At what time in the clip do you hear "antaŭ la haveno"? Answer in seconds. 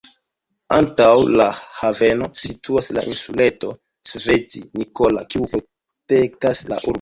0.75-2.29